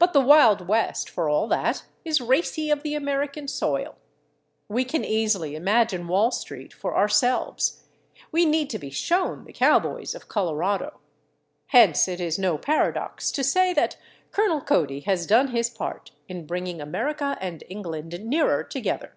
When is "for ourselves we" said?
6.72-8.44